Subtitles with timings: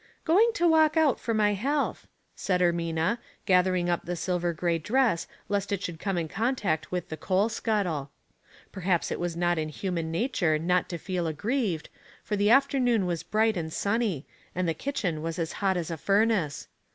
[0.15, 4.51] '* Going to walk out for my heal'th," said Er mina, gathering up the silver
[4.51, 8.09] gray dress lest it should come in contact with the coal scuttle.
[8.71, 11.87] Perhaps it was not in human nature not to feel aggrieved,
[12.23, 14.25] for the afternoon was bright and sunny,
[14.55, 16.67] and the kitchen was as hot as a furnace.